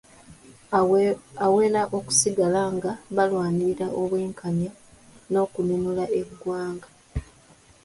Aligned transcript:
Awera 1.45 1.81
okusigala 1.97 2.61
nga 2.75 2.91
balwanirira 3.15 3.85
obwenkanya 4.01 4.71
n’okununula 5.31 6.05
eggwanga. 6.19 6.87